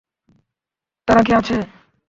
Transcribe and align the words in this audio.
তারা 1.07 1.21
কি 1.27 1.31
আছে? 1.39 1.55